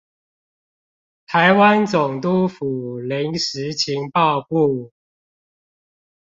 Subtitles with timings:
[1.27, 4.91] 臺灣總督府臨時情報部